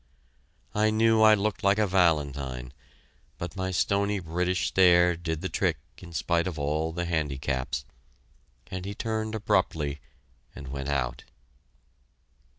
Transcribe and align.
I 0.73 0.89
knew 0.89 1.21
I 1.21 1.35
looked 1.35 1.63
like 1.63 1.77
a 1.77 1.85
valentine, 1.85 2.73
but 3.37 3.55
my 3.55 3.69
stony 3.69 4.17
British 4.17 4.65
stare 4.69 5.15
did 5.15 5.41
the 5.41 5.47
trick 5.47 5.77
in 5.99 6.11
spite 6.11 6.47
of 6.47 6.57
all 6.57 6.91
handicaps, 6.95 7.85
and 8.71 8.83
he 8.83 8.95
turned 8.95 9.35
abruptly 9.35 9.99
and 10.55 10.69
went 10.69 10.89
out. 10.89 11.25